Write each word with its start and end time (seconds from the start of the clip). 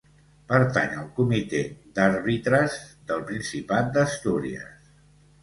Pertany 0.51 0.95
al 1.01 1.11
Comitè 1.19 1.61
d'Àrbitres 1.99 2.79
del 3.13 3.23
Principat 3.29 3.93
d'Astúries. 4.01 4.91